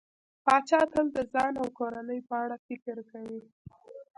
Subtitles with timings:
[0.45, 3.41] پاچا تل د ځان او کورنۍ په اړه فکر کوي.